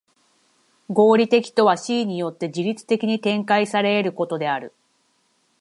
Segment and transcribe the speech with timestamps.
[0.89, 4.73] 合理的とは思惟によって自律的に展開され得ることである。